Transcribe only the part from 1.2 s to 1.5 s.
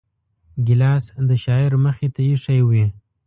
د